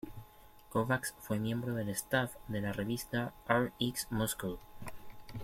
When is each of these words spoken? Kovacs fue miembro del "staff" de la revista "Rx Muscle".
Kovacs 0.71 1.13
fue 1.19 1.37
miembro 1.37 1.75
del 1.75 1.89
"staff" 1.89 2.33
de 2.47 2.59
la 2.59 2.73
revista 2.73 3.35
"Rx 3.47 4.07
Muscle". 4.11 4.57